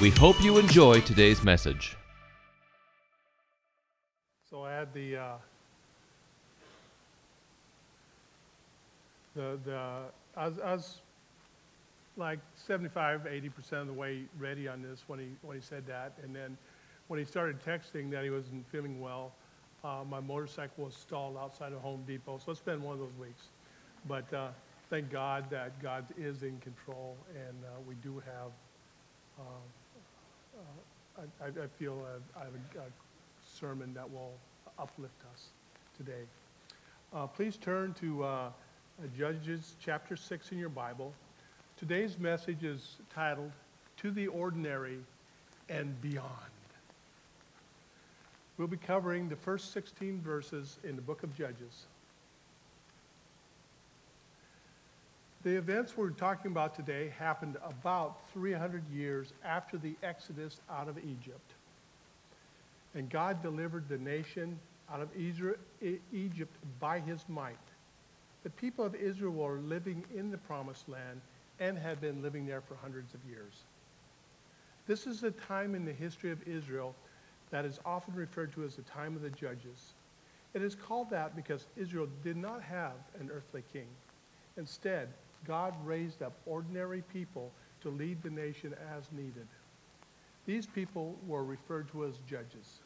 [0.00, 1.96] We hope you enjoy today's message.
[4.50, 5.34] So I had the, uh,
[9.36, 9.78] the, the,
[10.36, 10.98] I was, I was
[12.16, 16.12] like 75, 80% of the way ready on this when he, when he said that.
[16.22, 16.56] And then
[17.08, 19.32] when he started texting that he wasn't feeling well,
[19.84, 22.38] uh, my motorcycle was stalled outside of Home Depot.
[22.44, 23.48] So it's been one of those weeks.
[24.06, 24.48] But uh,
[24.90, 28.52] thank God that God is in control and uh, we do have,
[29.38, 30.62] uh,
[31.18, 32.84] uh, I, I feel I have a, a
[33.58, 34.32] sermon that will
[34.78, 35.46] uplift us
[35.96, 36.24] today.
[37.14, 38.52] Uh, please turn to
[39.16, 41.12] Judges chapter 6 in your Bible.
[41.82, 43.50] Today's message is titled,
[43.96, 44.98] To the Ordinary
[45.68, 46.30] and Beyond.
[48.56, 51.86] We'll be covering the first 16 verses in the book of Judges.
[55.42, 60.98] The events we're talking about today happened about 300 years after the Exodus out of
[60.98, 61.50] Egypt.
[62.94, 64.56] And God delivered the nation
[64.88, 67.56] out of Egypt by his might.
[68.44, 71.20] The people of Israel were living in the promised land
[71.62, 73.62] and had been living there for hundreds of years.
[74.88, 76.94] This is a time in the history of Israel
[77.50, 79.94] that is often referred to as the time of the judges.
[80.54, 83.86] It is called that because Israel did not have an earthly king.
[84.56, 85.08] Instead,
[85.46, 87.52] God raised up ordinary people
[87.82, 89.46] to lead the nation as needed.
[90.46, 92.80] These people were referred to as judges.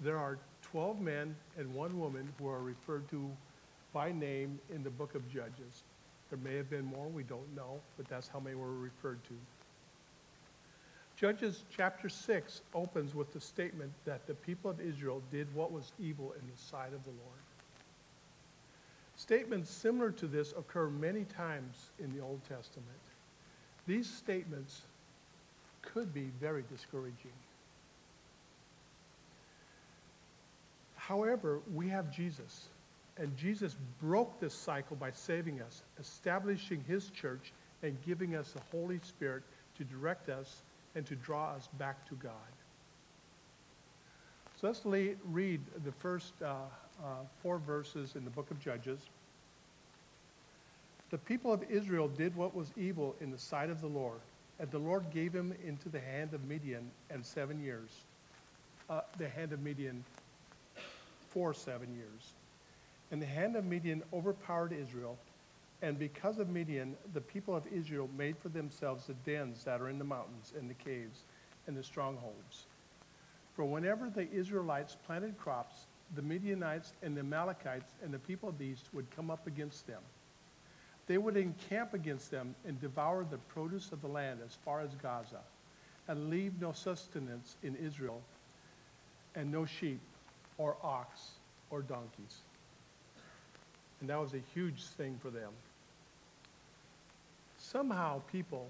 [0.00, 3.30] There are 12 men and one woman who are referred to
[3.92, 5.84] by name in the book of Judges.
[6.30, 9.34] There may have been more, we don't know, but that's how many were referred to.
[11.16, 15.92] Judges chapter 6 opens with the statement that the people of Israel did what was
[15.98, 17.40] evil in the sight of the Lord.
[19.16, 22.86] Statements similar to this occur many times in the Old Testament.
[23.86, 24.82] These statements
[25.82, 27.32] could be very discouraging.
[30.94, 32.66] However, we have Jesus,
[33.18, 37.52] and Jesus broke this cycle by saving us, establishing his church,
[37.82, 39.42] and giving us the Holy Spirit
[39.76, 40.62] to direct us
[40.94, 42.32] and to draw us back to God.
[44.60, 46.54] So let's le- read the first uh,
[47.02, 47.06] uh,
[47.42, 49.00] four verses in the book of Judges.
[51.10, 54.20] The people of Israel did what was evil in the sight of the Lord,
[54.58, 57.90] and the Lord gave him into the hand of Midian and seven years.
[58.90, 60.04] Uh, the hand of Midian
[61.30, 62.32] for seven years.
[63.10, 65.18] And the hand of Midian overpowered Israel,
[65.80, 69.88] and because of Midian, the people of Israel made for themselves the dens that are
[69.88, 71.24] in the mountains and the caves
[71.66, 72.66] and the strongholds.
[73.54, 78.58] For whenever the Israelites planted crops, the Midianites and the Amalekites and the people of
[78.58, 80.02] the east would come up against them.
[81.06, 84.94] They would encamp against them and devour the produce of the land as far as
[85.02, 85.40] Gaza,
[86.06, 88.20] and leave no sustenance in Israel,
[89.34, 90.00] and no sheep,
[90.58, 91.30] or ox,
[91.70, 92.42] or donkeys.
[94.00, 95.50] And that was a huge thing for them.
[97.58, 98.68] Somehow, people,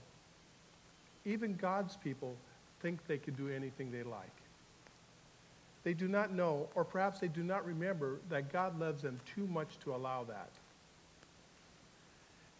[1.25, 2.35] even God's people,
[2.81, 4.31] think they can do anything they like.
[5.85, 9.47] They do not know, or perhaps they do not remember, that God loves them too
[9.47, 10.51] much to allow that.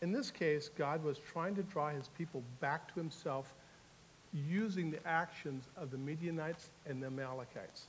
[0.01, 3.53] In this case, God was trying to draw his people back to himself
[4.49, 7.87] using the actions of the Midianites and the Amalekites.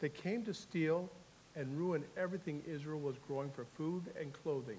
[0.00, 1.08] They came to steal
[1.56, 4.78] and ruin everything Israel was growing for food and clothing.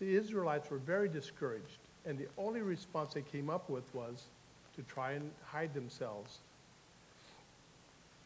[0.00, 4.24] The Israelites were very discouraged, and the only response they came up with was
[4.76, 6.38] to try and hide themselves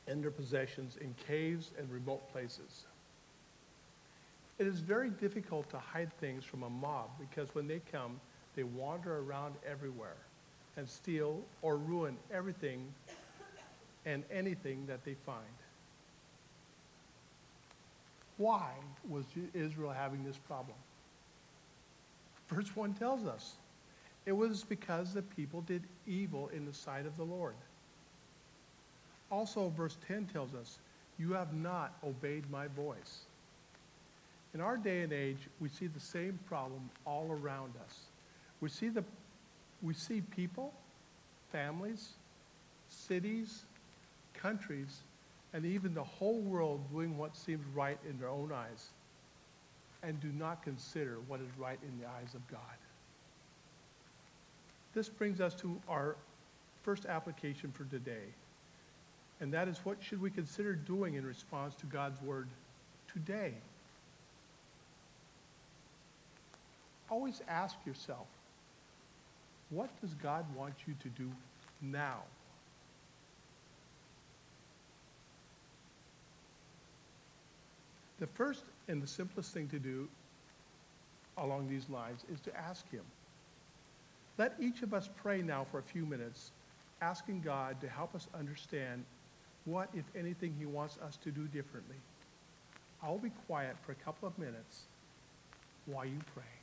[0.06, 2.84] and their possessions in caves and remote places.
[4.58, 8.20] It is very difficult to hide things from a mob because when they come,
[8.54, 10.16] they wander around everywhere
[10.76, 12.92] and steal or ruin everything
[14.04, 15.38] and anything that they find.
[18.36, 18.70] Why
[19.08, 19.24] was
[19.54, 20.76] Israel having this problem?
[22.48, 23.54] Verse 1 tells us
[24.24, 27.54] it was because the people did evil in the sight of the Lord.
[29.30, 30.78] Also, verse 10 tells us,
[31.18, 33.22] You have not obeyed my voice.
[34.54, 38.00] In our day and age, we see the same problem all around us.
[38.60, 39.02] We see, the,
[39.80, 40.72] we see people,
[41.50, 42.10] families,
[42.90, 43.64] cities,
[44.34, 45.00] countries,
[45.54, 48.88] and even the whole world doing what seems right in their own eyes
[50.02, 52.60] and do not consider what is right in the eyes of God.
[54.94, 56.16] This brings us to our
[56.82, 58.26] first application for today.
[59.40, 62.48] And that is what should we consider doing in response to God's word
[63.12, 63.54] today?
[67.10, 68.26] Always ask yourself,
[69.70, 71.30] what does God want you to do
[71.80, 72.20] now?
[78.22, 80.08] The first and the simplest thing to do
[81.38, 83.02] along these lines is to ask Him.
[84.38, 86.52] Let each of us pray now for a few minutes,
[87.00, 89.02] asking God to help us understand
[89.64, 91.96] what, if anything, He wants us to do differently.
[93.02, 94.82] I'll be quiet for a couple of minutes
[95.86, 96.61] while you pray.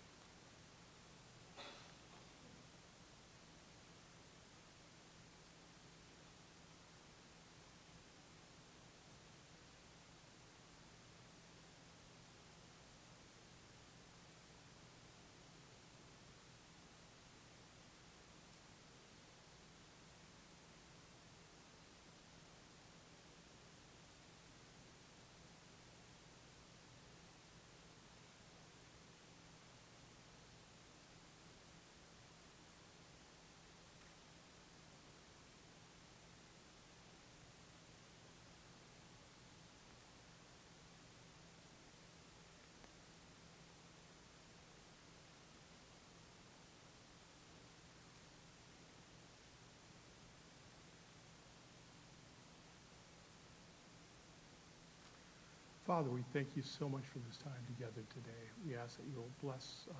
[55.89, 58.45] Father, we thank you so much for this time together today.
[58.63, 59.94] We ask that you'll bless uh,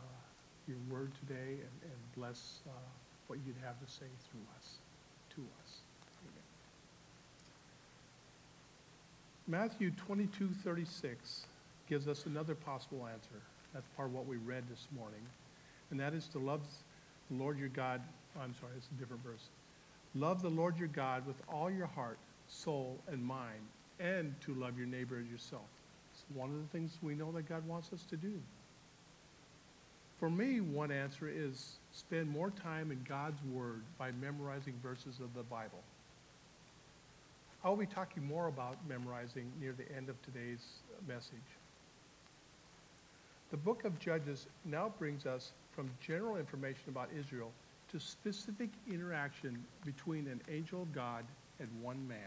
[0.68, 2.72] your word today and, and bless uh,
[3.26, 4.76] what you'd have to say through us,
[5.34, 5.78] to us.
[6.28, 6.44] Amen.
[9.48, 11.48] Matthew 22, 36
[11.90, 13.42] gives us another possible answer.
[13.74, 15.22] That's part of what we read this morning.
[15.90, 16.62] And that is to love
[17.32, 18.00] the Lord your God.
[18.40, 19.50] I'm sorry, it's a different verse.
[20.14, 23.66] Love the Lord your God with all your heart, soul, and mind,
[24.00, 25.66] and to love your neighbor as yourself.
[26.34, 28.40] One of the things we know that God wants us to do.
[30.20, 35.34] For me, one answer is spend more time in God's Word by memorizing verses of
[35.34, 35.82] the Bible.
[37.64, 40.66] I'll be talking more about memorizing near the end of today's
[41.08, 41.34] message.
[43.52, 47.52] The book of Judges now brings us from general information about Israel
[47.92, 51.26] to specific interaction between an angel of God
[51.60, 52.18] and one man.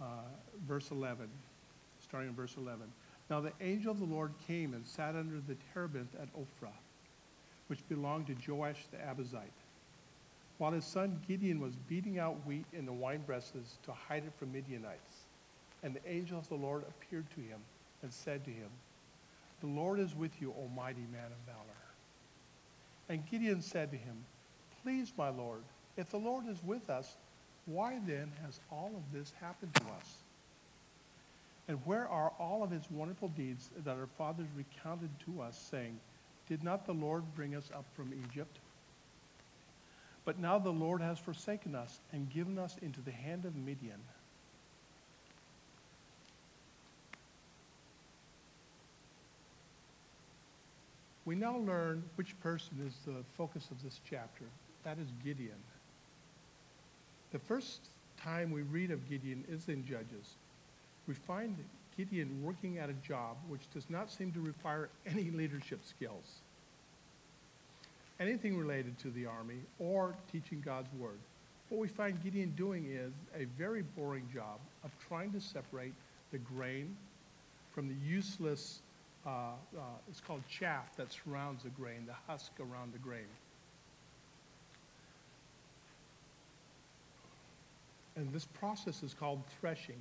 [0.00, 0.04] Uh,
[0.66, 1.28] verse 11,
[2.08, 2.80] starting in verse 11.
[3.30, 6.72] Now the angel of the Lord came and sat under the terebinth at Ophrah,
[7.66, 9.42] which belonged to Joash the Abiezrite,
[10.56, 14.32] while his son Gideon was beating out wheat in the wine presses to hide it
[14.38, 15.26] from Midianites.
[15.82, 17.60] And the angel of the Lord appeared to him
[18.02, 18.70] and said to him,
[19.60, 21.58] The Lord is with you, O mighty man of valor.
[23.08, 24.24] And Gideon said to him,
[24.82, 25.62] Please, my Lord,
[25.96, 27.16] if the Lord is with us,
[27.66, 30.16] why then has all of this happened to us?
[31.68, 36.00] And where are all of his wonderful deeds that our fathers recounted to us, saying,
[36.48, 38.58] Did not the Lord bring us up from Egypt?
[40.24, 44.00] But now the Lord has forsaken us and given us into the hand of Midian.
[51.26, 54.44] We now learn which person is the focus of this chapter.
[54.84, 55.58] That is Gideon.
[57.32, 60.36] The first time we read of Gideon is in Judges.
[61.08, 61.56] We find
[61.96, 66.42] Gideon working at a job which does not seem to require any leadership skills,
[68.20, 71.18] anything related to the army or teaching God's word.
[71.70, 75.94] What we find Gideon doing is a very boring job of trying to separate
[76.30, 76.94] the grain
[77.74, 78.80] from the useless,
[79.26, 83.28] uh, uh, it's called chaff that surrounds the grain, the husk around the grain.
[88.16, 90.00] And this process is called threshing.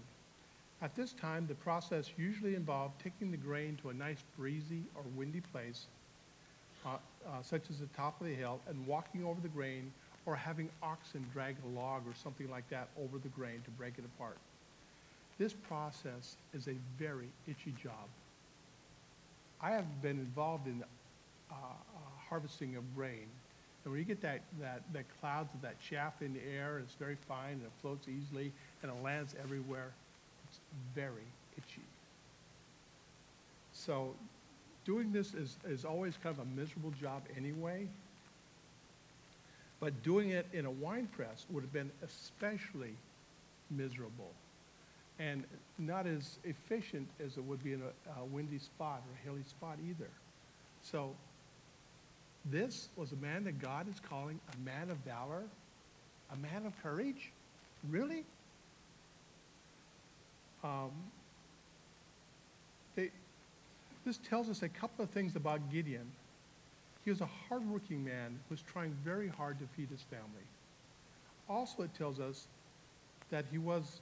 [0.82, 5.02] At this time, the process usually involved taking the grain to a nice breezy or
[5.16, 5.88] windy place,
[6.86, 9.92] uh, uh, such as the top of the hill, and walking over the grain
[10.28, 13.94] or having oxen drag a log or something like that over the grain to break
[13.98, 14.38] it apart.
[15.40, 18.08] This process is a very itchy job.
[19.62, 20.84] I have been involved in
[21.50, 23.26] uh, uh, harvesting of grain.
[23.84, 26.96] And when you get that, that, that clouds of that chaff in the air, it's
[26.96, 28.52] very fine and it floats easily
[28.84, 29.92] and it lands everywhere,
[30.96, 31.82] very itchy.
[33.74, 34.14] So
[34.86, 37.88] doing this is, is always kind of a miserable job anyway.
[39.80, 42.96] But doing it in a wine press would have been especially
[43.70, 44.32] miserable
[45.20, 45.44] and
[45.78, 49.44] not as efficient as it would be in a, a windy spot or a hilly
[49.48, 50.10] spot either.
[50.84, 51.12] So
[52.46, 55.44] this was a man that God is calling a man of valor,
[56.32, 57.32] a man of courage?
[57.90, 58.24] Really?
[60.64, 60.92] Um,
[62.96, 63.12] they,
[64.06, 66.12] this tells us a couple of things about Gideon.
[67.06, 70.46] He was a hardworking man who was trying very hard to feed his family.
[71.48, 72.48] Also, it tells us
[73.30, 74.02] that he was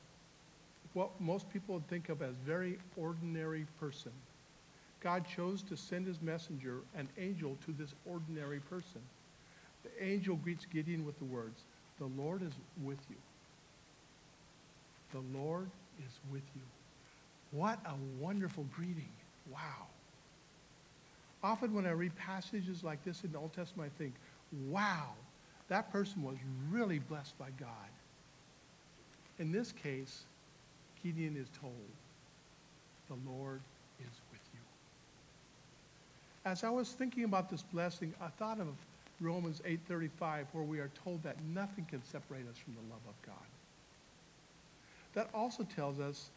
[0.94, 4.12] what most people would think of as very ordinary person.
[5.02, 9.02] God chose to send his messenger, an angel, to this ordinary person.
[9.84, 11.62] The angel greets Gideon with the words,
[12.00, 13.18] The Lord is with you.
[15.12, 16.62] The Lord is with you.
[17.52, 19.12] What a wonderful greeting.
[19.52, 19.88] Wow.
[21.44, 24.14] Often when I read passages like this in the Old Testament, I think,
[24.68, 25.10] wow,
[25.68, 26.38] that person was
[26.72, 27.70] really blessed by God.
[29.40, 30.24] In this case,
[31.04, 31.74] Gideon is told,
[33.10, 33.62] the Lord
[34.00, 34.60] is with you.
[36.46, 38.68] As I was thinking about this blessing, I thought of
[39.22, 43.22] Romans 8:35 where we are told that nothing can separate us from the love of
[43.26, 43.36] God.
[45.16, 46.30] That also tells us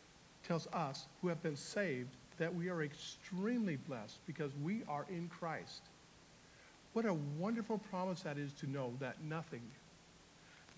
[0.47, 2.09] tells us who have been saved
[2.39, 5.83] that we are extremely blessed because we are in Christ.
[6.93, 9.63] What a wonderful promise that is to know that nothing,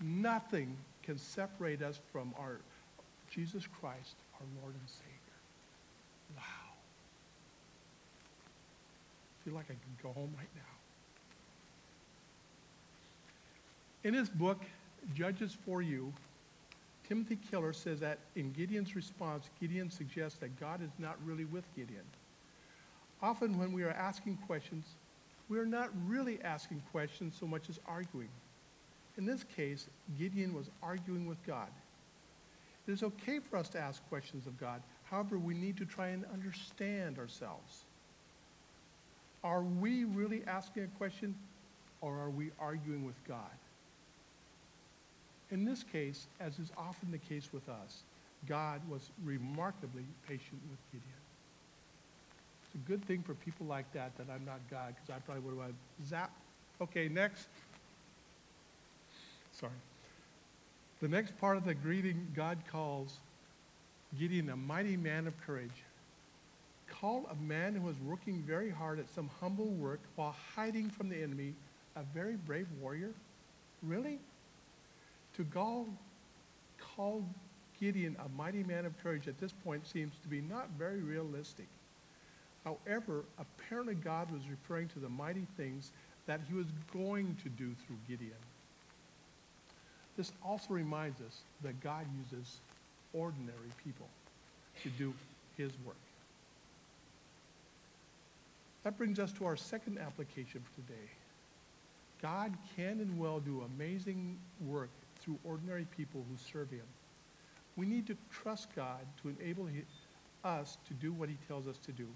[0.01, 2.57] nothing can separate us from our
[3.29, 5.11] Jesus Christ, our Lord and Savior.
[6.35, 6.43] Wow.
[9.39, 10.61] I feel like I can go home right now.
[14.03, 14.59] In his book,
[15.15, 16.11] Judges for You,
[17.11, 21.65] Timothy Keller says that in Gideon's response, Gideon suggests that God is not really with
[21.75, 22.05] Gideon.
[23.21, 24.85] Often when we are asking questions,
[25.49, 28.29] we are not really asking questions so much as arguing.
[29.17, 29.87] In this case,
[30.17, 31.67] Gideon was arguing with God.
[32.87, 34.81] It is okay for us to ask questions of God.
[35.03, 37.83] However, we need to try and understand ourselves.
[39.43, 41.35] Are we really asking a question
[41.99, 43.51] or are we arguing with God?
[45.51, 48.03] In this case, as is often the case with us,
[48.47, 51.21] God was remarkably patient with Gideon.
[52.63, 55.43] It's a good thing for people like that that I'm not God, because I probably
[55.43, 55.75] would have
[56.07, 56.31] zap.
[56.79, 57.47] Okay, next.
[59.51, 59.73] Sorry.
[61.01, 63.17] The next part of the greeting, God calls
[64.17, 65.69] Gideon a mighty man of courage.
[66.89, 71.09] Called a man who was working very hard at some humble work while hiding from
[71.09, 71.53] the enemy,
[71.95, 73.11] a very brave warrior?
[73.83, 74.19] Really?
[75.37, 75.87] To call,
[76.95, 77.23] call
[77.79, 81.67] Gideon a mighty man of courage at this point seems to be not very realistic.
[82.63, 85.91] However, apparently God was referring to the mighty things
[86.27, 88.37] that he was going to do through Gideon.
[90.15, 92.57] This also reminds us that God uses
[93.13, 94.07] ordinary people
[94.83, 95.13] to do
[95.57, 95.95] his work.
[98.83, 101.09] That brings us to our second application for today.
[102.21, 104.89] God can and will do amazing work
[105.21, 106.85] through ordinary people who serve him.
[107.77, 109.69] We need to trust God to enable
[110.43, 112.07] us to do what he tells us to do.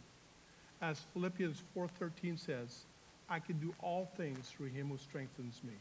[0.81, 2.85] As Philippians 4:13 says,
[3.29, 5.73] I can do all things through him who strengthens me.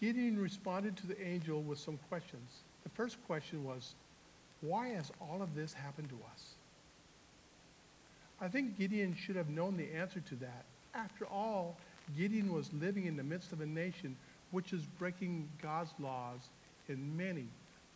[0.00, 2.62] Gideon responded to the angel with some questions.
[2.82, 3.94] The first question was,
[4.60, 6.54] why has all of this happened to us?
[8.40, 10.64] I think Gideon should have known the answer to that.
[10.94, 11.76] After all,
[12.16, 14.16] Gideon was living in the midst of a nation
[14.52, 16.40] which is breaking God's laws
[16.88, 17.46] in many,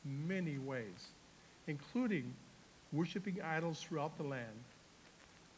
[0.05, 1.09] many ways,
[1.69, 2.35] including
[2.93, 4.45] worshiping idols throughout the land.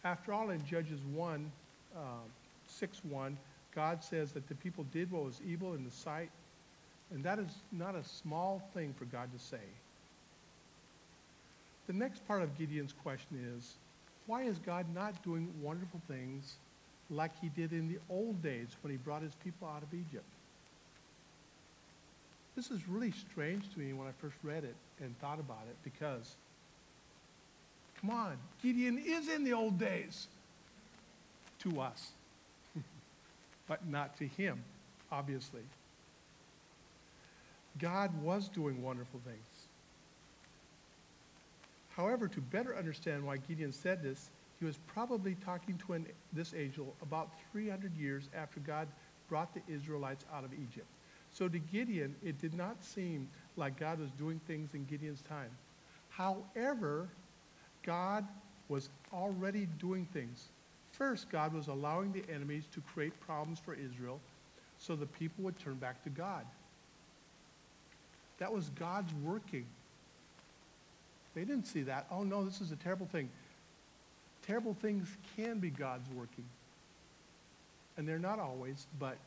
[0.04, 1.50] After all, in Judges 1,
[1.96, 2.00] uh,
[2.66, 3.38] 6 1,
[3.74, 6.30] God says that the people did what was evil in the sight,
[7.12, 9.64] and that is not a small thing for God to say.
[11.86, 13.74] The next part of Gideon's question is
[14.26, 16.56] why is God not doing wonderful things
[17.08, 20.26] like he did in the old days when he brought his people out of Egypt?
[22.58, 25.76] This is really strange to me when I first read it and thought about it
[25.84, 26.34] because,
[28.00, 30.26] come on, Gideon is in the old days
[31.60, 32.10] to us,
[33.68, 34.60] but not to him,
[35.12, 35.60] obviously.
[37.78, 39.38] God was doing wonderful things.
[41.90, 46.54] However, to better understand why Gideon said this, he was probably talking to an, this
[46.54, 48.88] angel about 300 years after God
[49.28, 50.88] brought the Israelites out of Egypt.
[51.38, 55.50] So to Gideon, it did not seem like God was doing things in Gideon's time.
[56.08, 57.06] However,
[57.84, 58.26] God
[58.68, 60.48] was already doing things.
[60.90, 64.18] First, God was allowing the enemies to create problems for Israel
[64.78, 66.44] so the people would turn back to God.
[68.38, 69.66] That was God's working.
[71.36, 72.06] They didn't see that.
[72.10, 73.28] Oh no, this is a terrible thing.
[74.44, 76.46] Terrible things can be God's working.
[77.96, 79.18] And they're not always, but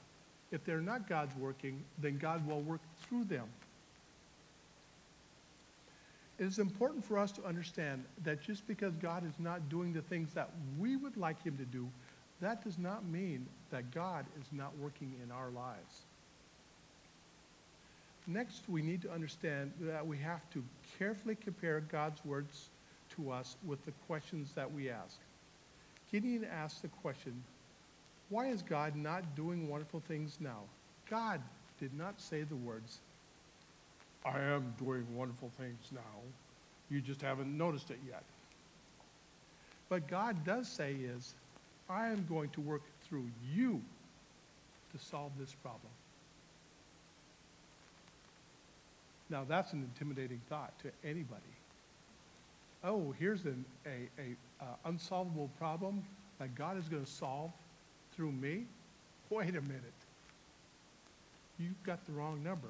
[0.52, 3.48] if they're not God's working, then God will work through them.
[6.40, 10.02] It is important for us to understand that just because God is not doing the
[10.02, 11.88] things that we would like him to do,
[12.42, 16.02] that does not mean that God is not working in our lives.
[18.28, 20.64] Next, we need to understand that we have to
[20.98, 22.70] carefully compare God's words
[23.16, 25.18] to us with the questions that we ask.
[26.12, 27.44] Gideon asked the question,
[28.32, 30.62] why is God not doing wonderful things now?
[31.10, 31.42] God
[31.80, 33.00] did not say the words,
[34.26, 36.00] I am doing wonderful things now.
[36.90, 38.24] You just haven't noticed it yet.
[39.90, 41.34] What God does say is,
[41.90, 43.82] I am going to work through you
[44.94, 45.92] to solve this problem.
[49.30, 51.42] Now, that's an intimidating thought to anybody.
[52.84, 56.04] Oh, here's an a, a, uh, unsolvable problem
[56.40, 57.52] that God is going to solve
[58.16, 58.66] through me?
[59.30, 59.94] Wait a minute.
[61.60, 62.70] You've got the wrong number.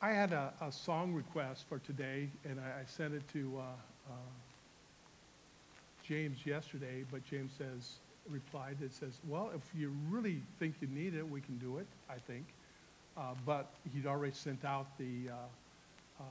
[0.00, 3.62] I had a, a song request for today, and I, I sent it to uh,
[4.10, 4.14] uh,
[6.04, 7.96] James yesterday, but James says,
[8.30, 11.86] replied, it says, well, if you really think you need it, we can do it,
[12.08, 12.46] I think.
[13.16, 16.26] Uh, but he'd already sent out the, uh, um,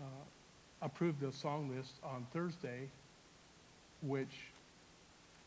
[0.00, 2.88] uh, approved the song list on Thursday,
[4.02, 4.50] which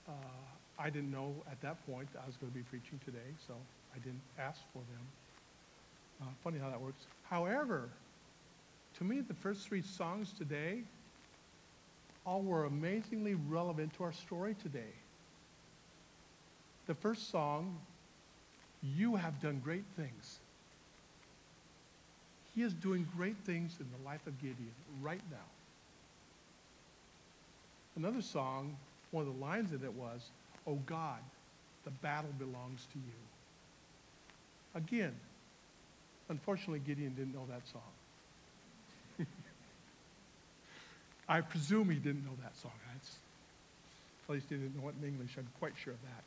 [0.10, 0.13] uh,
[0.78, 3.54] I didn't know at that point I was going to be preaching today, so
[3.96, 5.06] I didn't ask for them.
[6.22, 7.06] Uh, funny how that works.
[7.30, 7.89] However,
[8.98, 10.82] to me, the first three songs today
[12.25, 14.94] all were amazingly relevant to our story today.
[16.88, 17.78] The first song,
[18.84, 20.39] You Have Done Great Things.
[22.56, 25.38] He is doing great things in the life of Gideon right now.
[27.96, 28.75] Another song,
[29.12, 30.30] one of the lines in it was,
[30.68, 31.20] Oh God,
[31.84, 33.13] the battle belongs to you.
[34.76, 35.15] Again,
[36.30, 37.82] unfortunately, Gideon didn't know that song.
[41.30, 42.72] I presume he didn't know that song.
[42.93, 43.15] That's,
[44.28, 45.32] at least he didn't know it in English.
[45.38, 46.24] I'm quite sure of that.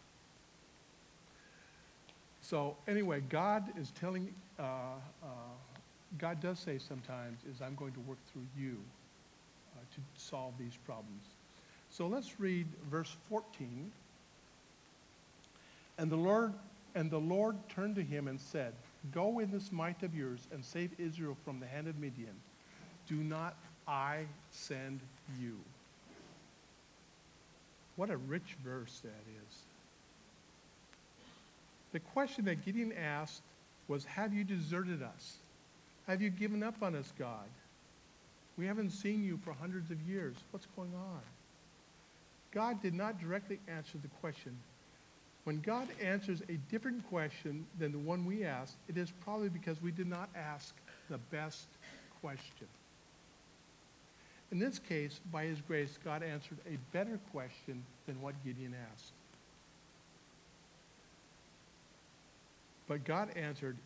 [2.40, 4.62] So anyway, God is telling, uh,
[5.22, 5.26] uh,
[6.18, 8.76] God does say sometimes, is I'm going to work through you
[9.76, 11.22] uh, to solve these problems.
[11.92, 13.92] So let's read verse 14.
[15.98, 16.54] And the Lord
[16.94, 18.72] and the Lord turned to him and said,
[19.12, 22.34] Go in this might of yours and save Israel from the hand of Midian.
[23.08, 25.00] Do not I send
[25.38, 25.58] you.
[27.96, 29.58] What a rich verse that is.
[31.92, 33.42] The question that Gideon asked
[33.86, 35.36] was, Have you deserted us?
[36.06, 37.48] Have you given up on us, God?
[38.56, 40.36] We haven't seen you for hundreds of years.
[40.52, 41.20] What's going on?
[42.54, 44.56] God did not directly answer the question.
[45.44, 49.82] When God answers a different question than the one we asked, it is probably because
[49.82, 50.74] we did not ask
[51.10, 51.66] the best
[52.20, 52.68] question.
[54.52, 59.12] In this case, by his grace, God answered a better question than what Gideon asked.
[62.86, 63.78] But God answered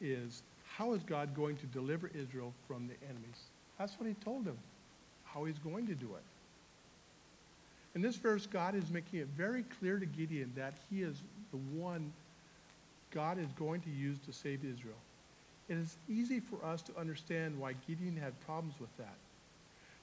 [0.00, 3.40] is, how is God going to deliver Israel from the enemies?
[3.78, 4.56] That's what he told him,
[5.24, 6.22] how he's going to do it.
[7.96, 11.16] In this verse, God is making it very clear to Gideon that he is
[11.50, 12.12] the one
[13.10, 14.98] God is going to use to save Israel.
[15.70, 19.16] It is easy for us to understand why Gideon had problems with that.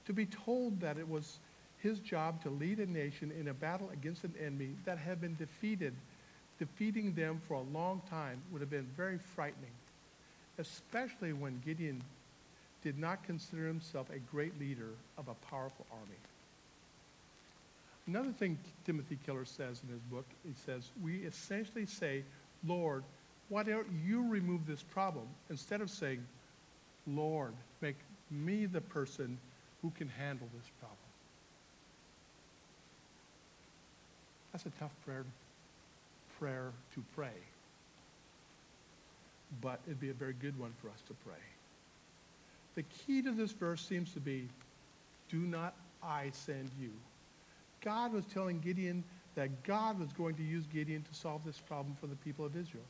[0.06, 1.38] To be told that it was
[1.78, 5.36] his job to lead a nation in a battle against an enemy that had been
[5.36, 5.94] defeated,
[6.58, 9.70] defeating them for a long time, would have been very frightening,
[10.58, 12.02] especially when Gideon
[12.82, 16.18] did not consider himself a great leader of a powerful army.
[18.06, 22.22] Another thing Timothy Keller says in his book, he says, we essentially say,
[22.66, 23.02] Lord,
[23.48, 25.26] why don't you remove this problem?
[25.48, 26.24] Instead of saying,
[27.06, 27.96] Lord, make
[28.30, 29.38] me the person
[29.82, 30.98] who can handle this problem.
[34.52, 35.24] That's a tough prayer,
[36.38, 37.36] prayer to pray.
[39.60, 41.34] But it'd be a very good one for us to pray.
[42.74, 44.48] The key to this verse seems to be,
[45.30, 46.90] do not I send you.
[47.84, 51.96] God was telling Gideon that God was going to use Gideon to solve this problem
[52.00, 52.84] for the people of Israel.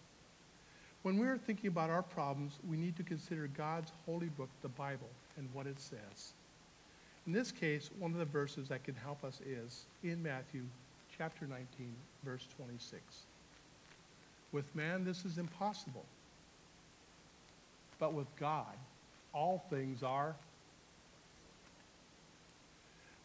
[1.03, 5.11] When we're thinking about our problems, we need to consider God's holy book, the Bible,
[5.37, 6.33] and what it says.
[7.27, 10.63] In this case, one of the verses that can help us is in Matthew
[11.17, 11.67] chapter 19,
[12.25, 13.03] verse 26.
[14.53, 16.05] With man, this is impossible.
[17.99, 18.77] But with God,
[19.33, 20.37] all things are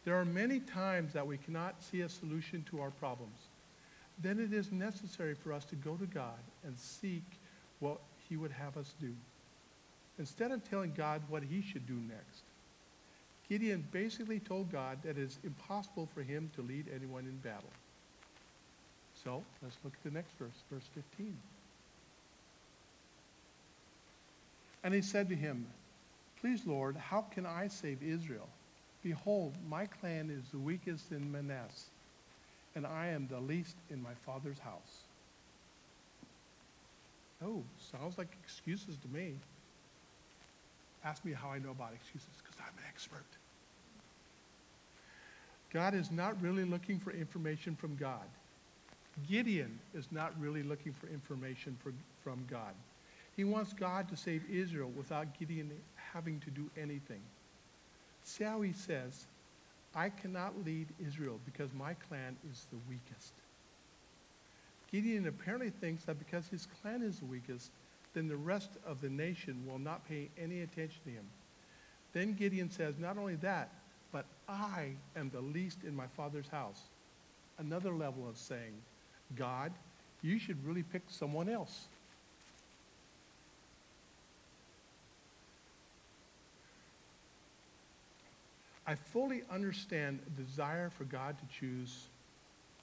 [0.05, 3.37] There are many times that we cannot see a solution to our problems.
[4.21, 7.23] Then it is necessary for us to go to God and seek
[7.79, 9.13] what he would have us do.
[10.17, 12.43] Instead of telling God what he should do next,
[13.47, 17.71] Gideon basically told God that it is impossible for him to lead anyone in battle.
[19.23, 21.35] So let's look at the next verse, verse 15.
[24.83, 25.65] And he said to him,
[26.41, 28.47] Please, Lord, how can I save Israel?
[29.01, 31.89] Behold, my clan is the weakest in Manasseh,
[32.75, 35.03] and I am the least in my father's house.
[37.43, 39.35] Oh, sounds like excuses to me.
[41.05, 43.25] Ask me how I know about excuses, because I'm an expert.
[45.71, 48.25] God is not really looking for information from God.
[49.29, 52.73] Gideon is not really looking for information for, from God.
[53.35, 57.21] He wants God to save Israel without Gideon having to do anything.
[58.29, 59.25] See how he says,
[59.95, 63.33] I cannot lead Israel because my clan is the weakest.
[64.91, 67.71] Gideon apparently thinks that because his clan is the weakest,
[68.13, 71.25] then the rest of the nation will not pay any attention to him.
[72.13, 73.71] Then Gideon says, not only that,
[74.11, 76.81] but I am the least in my father's house.
[77.57, 78.75] Another level of saying,
[79.35, 79.71] God,
[80.21, 81.87] you should really pick someone else.
[88.89, 92.07] I fully understand the desire for God to choose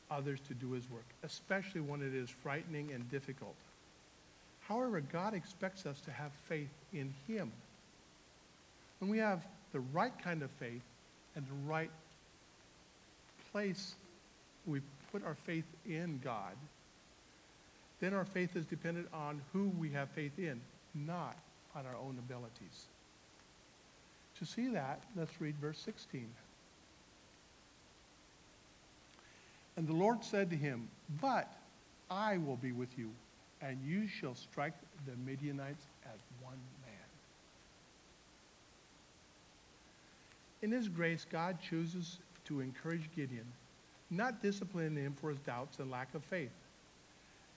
[0.08, 3.56] others to do his work, especially when it is frightening and difficult.
[4.68, 7.50] However, God expects us to have faith in him.
[9.00, 10.84] When we have the right kind of faith
[11.34, 11.90] and the right
[13.50, 13.96] place,
[14.64, 16.54] we put our faith in God,
[17.98, 20.60] then our faith is dependent on who we have faith in,
[20.94, 21.36] not
[21.74, 22.86] on our own abilities.
[24.38, 26.26] To see that, let's read verse 16.
[29.76, 30.88] And the Lord said to him,
[31.20, 31.52] But
[32.10, 33.10] I will be with you,
[33.62, 34.74] and you shall strike
[35.06, 36.92] the Midianites as one man.
[40.62, 43.46] In his grace, God chooses to encourage Gideon,
[44.10, 46.50] not discipline him for his doubts and lack of faith.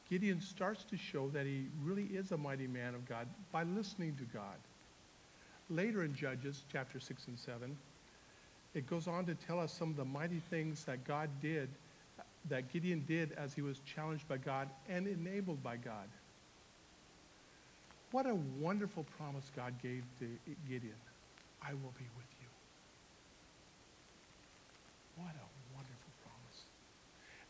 [0.09, 4.15] Gideon starts to show that he really is a mighty man of God by listening
[4.15, 4.57] to God.
[5.69, 7.77] Later in Judges, chapter 6 and 7,
[8.73, 11.69] it goes on to tell us some of the mighty things that God did,
[12.49, 16.07] that Gideon did as he was challenged by God and enabled by God.
[18.11, 20.25] What a wonderful promise God gave to
[20.67, 20.95] Gideon.
[21.61, 22.47] I will be with you.
[25.17, 26.63] What a wonderful promise.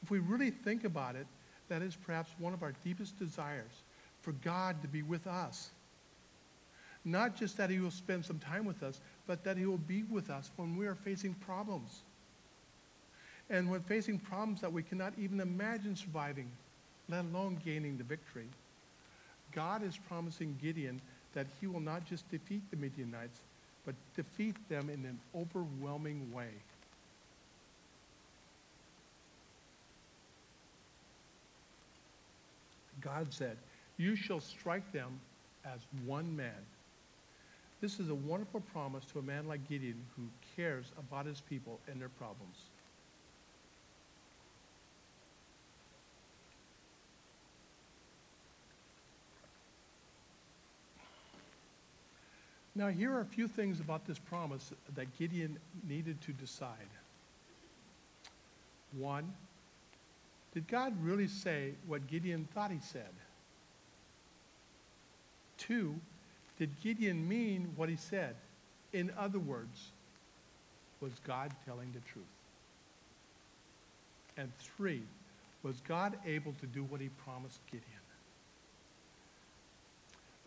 [0.04, 1.28] If we really think about it,
[1.70, 3.84] that is perhaps one of our deepest desires
[4.22, 5.70] for God to be with us.
[7.10, 10.04] Not just that he will spend some time with us, but that he will be
[10.04, 12.02] with us when we are facing problems.
[13.50, 16.52] And when facing problems that we cannot even imagine surviving,
[17.10, 18.48] let alone gaining the victory,
[19.52, 21.02] God is promising Gideon
[21.34, 23.40] that he will not just defeat the Midianites,
[23.88, 26.52] but defeat them in an overwhelming way.
[33.02, 33.58] God said,
[33.98, 35.20] You shall strike them
[35.66, 36.54] as one man.
[37.82, 40.24] This is a wonderful promise to a man like Gideon who
[40.56, 42.58] cares about his people and their problems.
[52.76, 56.78] Now, here are a few things about this promise that Gideon needed to decide.
[58.98, 59.34] One,
[60.54, 63.12] did God really say what Gideon thought he said?
[65.58, 65.96] Two,
[66.60, 68.36] did Gideon mean what he said?
[68.92, 69.92] In other words,
[71.00, 72.26] was God telling the truth?
[74.38, 75.04] And three,
[75.64, 77.86] was God able to do what he promised Gideon?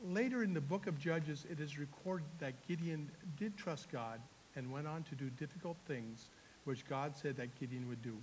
[0.04, 4.20] Later in the book of Judges, it is recorded that Gideon did trust God
[4.56, 6.28] and went on to do difficult things
[6.64, 8.16] which God said that Gideon would do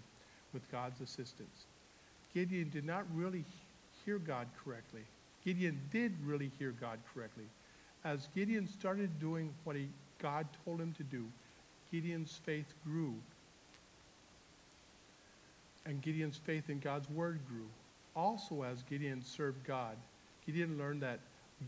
[0.54, 1.66] with God's assistance.
[2.34, 3.46] Gideon did not really
[4.06, 5.02] hear God correctly.
[5.44, 7.46] Gideon did really hear God correctly.
[8.04, 9.88] As Gideon started doing what he,
[10.22, 11.26] God told him to do,
[11.92, 13.14] Gideon's faith grew.
[15.86, 17.68] And Gideon's faith in God's word grew.
[18.16, 19.96] Also, as Gideon served God,
[20.46, 21.20] Gideon learned that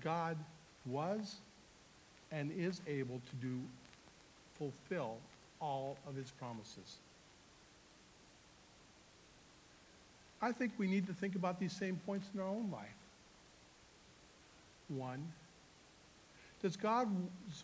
[0.01, 0.37] God
[0.85, 1.35] was
[2.31, 3.59] and is able to do
[4.57, 5.17] fulfill
[5.59, 6.97] all of his promises.
[10.41, 12.87] I think we need to think about these same points in our own life.
[14.89, 15.31] One,
[16.61, 17.11] does God's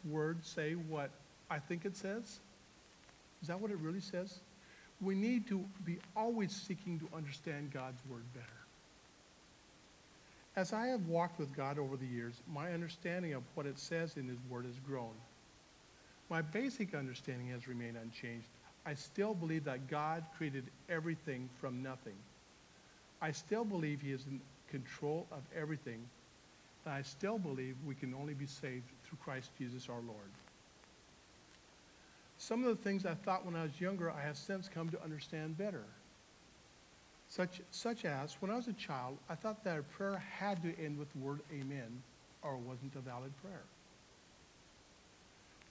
[0.06, 1.10] word say what
[1.50, 2.40] I think it says?
[3.42, 4.40] Is that what it really says?
[5.02, 8.46] We need to be always seeking to understand God's word better.
[10.56, 14.18] As I have walked with God over the years, my understanding of what it says
[14.18, 15.14] in his word has grown.
[16.30, 18.48] My basic understanding has remained unchanged.
[18.84, 22.16] I still believe that God created everything from nothing.
[23.22, 26.00] I still believe he is in control of everything.
[26.88, 30.32] And I still believe we can only be saved through Christ Jesus our Lord.
[32.38, 35.04] Some of the things I thought when I was younger, I have since come to
[35.04, 35.84] understand better.
[37.28, 40.74] Such, such as, when I was a child, I thought that a prayer had to
[40.82, 42.02] end with the word amen
[42.42, 43.66] or it wasn't a valid prayer.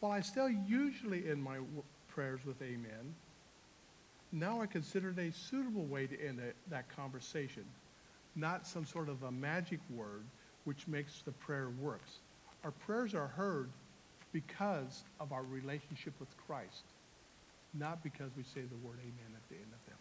[0.00, 1.60] While I still usually end my
[2.08, 3.14] prayers with amen,
[4.32, 7.64] now I consider it a suitable way to end a, that conversation,
[8.34, 10.24] not some sort of a magic word
[10.66, 12.18] which makes the prayer works.
[12.64, 13.70] Our prayers are heard
[14.32, 16.82] because of our relationship with Christ,
[17.72, 19.98] not because we say the word amen at the end of them.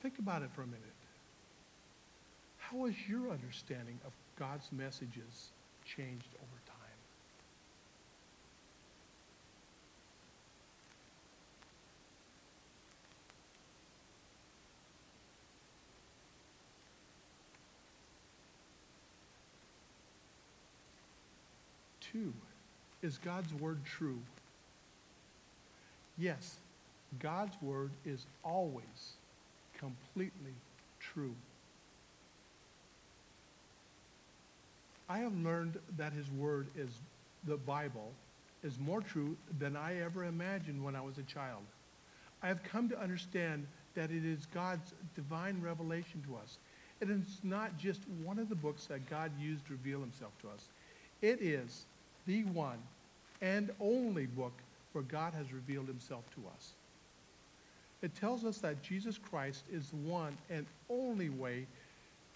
[0.00, 0.80] Think about it for a minute.
[2.58, 5.50] How has your understanding of God's messages
[5.84, 6.53] changed over
[22.14, 22.32] Two,
[23.02, 24.20] is God's word true?
[26.16, 26.58] Yes,
[27.18, 29.14] God's word is always
[29.76, 30.54] completely
[31.00, 31.34] true.
[35.08, 36.90] I have learned that his word is,
[37.48, 38.12] the Bible,
[38.62, 41.62] is more true than I ever imagined when I was a child.
[42.44, 46.58] I have come to understand that it is God's divine revelation to us.
[47.00, 50.30] And It is not just one of the books that God used to reveal himself
[50.42, 50.68] to us.
[51.20, 51.86] It is
[52.26, 52.78] the one
[53.40, 54.52] and only book
[54.92, 56.72] where God has revealed himself to us.
[58.02, 61.66] It tells us that Jesus Christ is the one and only way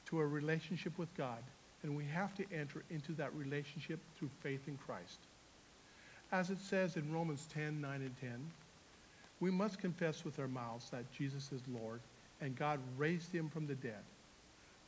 [0.06, 1.42] to a relationship with God,
[1.82, 5.18] and we have to enter into that relationship through faith in Christ.
[6.32, 8.30] As it says in Romans 10, 9 and 10,
[9.40, 12.00] we must confess with our mouths that Jesus is Lord,
[12.40, 14.02] and God raised him from the dead.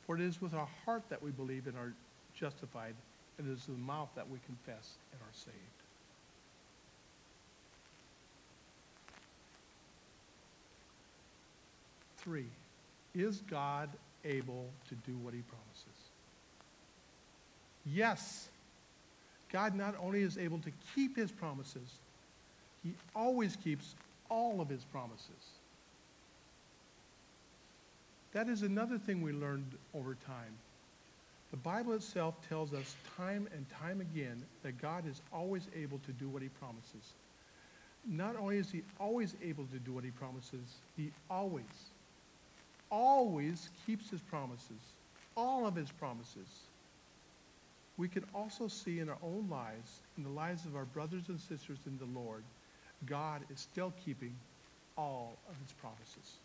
[0.06, 1.92] For it is with our heart that we believe and are
[2.34, 2.94] justified,
[3.40, 5.56] it is the mouth that we confess and are saved.
[12.18, 12.46] Three,
[13.14, 13.88] is God
[14.24, 15.86] able to do what he promises?
[17.86, 18.48] Yes.
[19.50, 21.98] God not only is able to keep his promises,
[22.84, 23.94] he always keeps
[24.28, 25.28] all of his promises.
[28.32, 30.56] That is another thing we learned over time.
[31.50, 36.12] The Bible itself tells us time and time again that God is always able to
[36.12, 37.14] do what he promises.
[38.06, 41.64] Not only is he always able to do what he promises, he always,
[42.90, 44.80] always keeps his promises,
[45.36, 46.48] all of his promises.
[47.98, 51.38] We can also see in our own lives, in the lives of our brothers and
[51.38, 52.44] sisters in the Lord,
[53.06, 54.34] God is still keeping
[54.96, 56.38] all of his promises.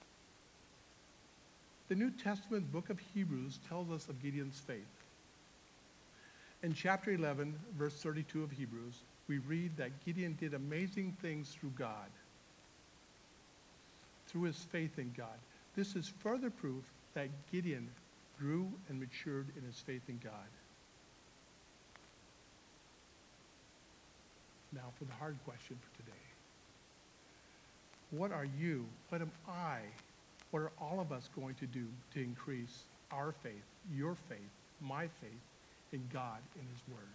[1.87, 4.94] The New Testament book of Hebrews tells us of Gideon's faith.
[6.63, 8.95] In chapter 11, verse 32 of Hebrews,
[9.27, 12.09] we read that Gideon did amazing things through God,
[14.27, 15.37] through his faith in God.
[15.75, 17.89] This is further proof that Gideon
[18.39, 20.33] grew and matured in his faith in God.
[24.73, 26.11] Now for the hard question for today.
[28.11, 29.79] What are you, what am I,
[30.51, 33.63] what are all of us going to do to increase our faith,
[33.93, 34.39] your faith,
[34.81, 35.41] my faith
[35.95, 37.07] in God, in his word?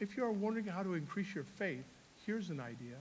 [0.00, 1.84] If you are wondering how to increase your faith,
[2.26, 2.96] here's an idea.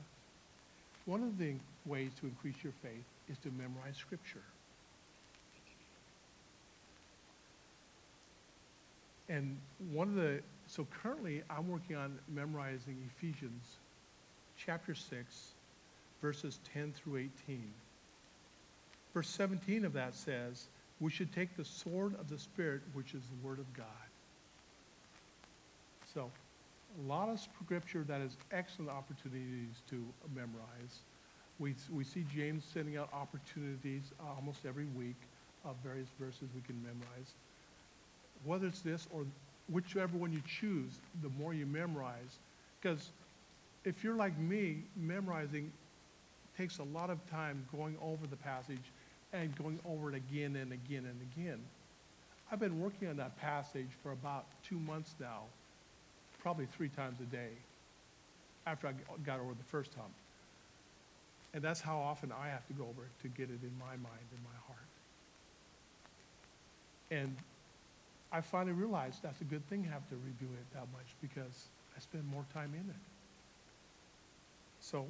[1.06, 1.56] One of the
[1.86, 4.44] ways to increase your faith is to memorize Scripture.
[9.28, 9.58] And
[9.92, 13.64] one of the, so currently I'm working on memorizing Ephesians
[14.58, 15.54] chapter 6,
[16.22, 17.64] verses 10 through 18.
[19.14, 20.68] Verse 17 of that says,
[21.00, 23.86] we should take the sword of the Spirit, which is the Word of God.
[26.14, 26.30] So,
[26.98, 30.04] a lot of scripture that is excellent opportunities to
[30.36, 31.00] memorize.
[31.60, 35.16] We, we see James sending out opportunities uh, almost every week
[35.66, 37.34] of various verses we can memorize.
[38.44, 39.26] Whether it's this or
[39.70, 42.40] whichever one you choose, the more you memorize.
[42.82, 43.10] Because
[43.86, 45.72] if you're like me, memorizing
[46.58, 48.92] takes a lot of time going over the passage
[49.34, 51.60] and going over it again and again and again.
[52.52, 55.44] I've been working on that passage for about two months now.
[56.40, 57.52] probably three times a day
[58.66, 58.94] after I
[59.26, 60.14] got over the first hump.
[61.54, 63.98] And that's how often I have to go over it to get it in my
[63.98, 64.90] mind in my heart.
[67.12, 67.38] And
[68.32, 71.70] I finally realized that's a good thing to have to review it that much because
[71.96, 72.96] I spend more time in it.
[74.80, 75.08] So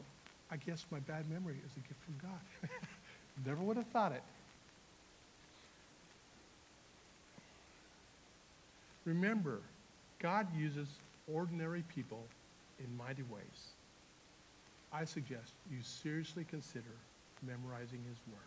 [0.52, 2.70] I guess my bad memory is a gift from God.
[3.46, 4.24] Never would have thought it.
[9.06, 9.60] Remember,
[10.20, 10.88] God uses
[11.34, 12.22] ordinary people
[12.80, 13.74] in mighty ways.
[14.92, 16.94] I suggest you seriously consider
[17.46, 18.39] memorizing His Word.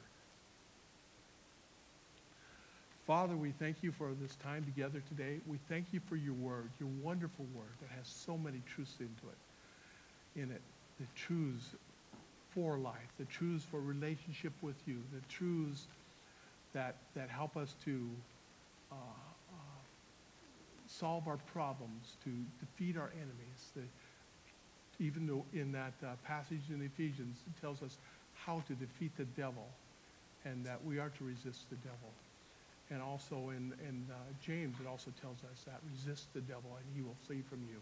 [3.06, 5.40] Father, we thank you for this time together today.
[5.46, 9.10] We thank you for your Word, your wonderful Word that has so many truths into
[9.10, 10.60] it, in it.
[11.00, 11.74] The truths
[12.54, 15.86] for life, the truths for relationship with you, the truths
[16.72, 18.08] that, that help us to
[18.90, 19.54] uh, uh,
[20.86, 23.72] solve our problems, to defeat our enemies.
[23.74, 23.82] The,
[25.02, 27.96] even though in that uh, passage in Ephesians, it tells us
[28.34, 29.66] how to defeat the devil
[30.44, 32.12] and that we are to resist the devil.
[32.90, 36.84] And also in, in uh, James, it also tells us that resist the devil and
[36.94, 37.80] he will flee from you.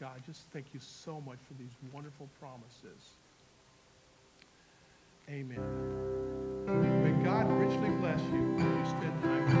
[0.00, 3.16] God, just thank you so much for these wonderful promises.
[5.28, 5.58] Amen.
[7.02, 9.54] May God richly bless you as you spend time with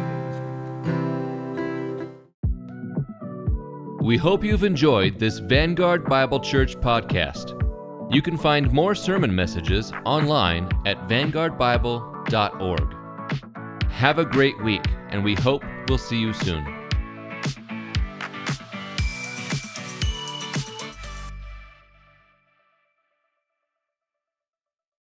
[3.98, 4.00] week.
[4.00, 7.60] We hope you've enjoyed this Vanguard Bible Church podcast.
[8.14, 12.94] You can find more sermon messages online at vanguardbible.org.
[13.90, 16.75] Have a great week, and we hope we'll see you soon.